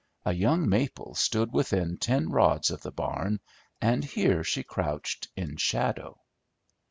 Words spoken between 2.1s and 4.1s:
rods of the barn, and